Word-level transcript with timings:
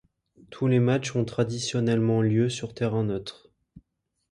Tous 0.49 0.65
les 0.65 0.79
matches 0.79 1.15
ont 1.15 1.25
traditionnellement 1.25 2.23
lieu 2.23 2.49
sur 2.49 2.73
terrain 2.73 3.03
neutre. 3.03 3.51